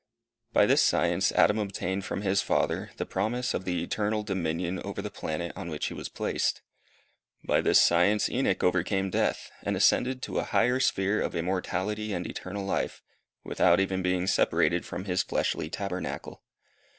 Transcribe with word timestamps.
By 0.51 0.65
this 0.65 0.81
science 0.81 1.31
Adam 1.33 1.59
obtained 1.59 2.05
from 2.05 2.23
his 2.23 2.41
Father, 2.41 2.89
the 2.97 3.05
promise 3.05 3.53
of 3.53 3.65
the 3.65 3.83
eternal 3.83 4.23
dominion 4.23 4.81
over 4.83 4.99
the 4.99 5.11
planet 5.11 5.51
on 5.55 5.69
which 5.69 5.89
he 5.89 5.93
was 5.93 6.09
placed. 6.09 6.63
By 7.43 7.61
this 7.61 7.79
science 7.79 8.27
Enoch 8.27 8.63
overcame 8.63 9.11
death, 9.11 9.51
and 9.61 9.77
ascended 9.77 10.23
to 10.23 10.39
a 10.39 10.43
higher 10.43 10.79
sphere 10.79 11.21
of 11.21 11.35
immortality 11.35 12.13
and 12.13 12.25
eternal 12.25 12.65
life, 12.65 13.03
without 13.43 13.79
even 13.79 14.01
being 14.01 14.25
separated 14.25 14.87
from 14.87 15.05
his 15.05 15.21
fleshly 15.21 15.69
tabernacle. 15.69 16.41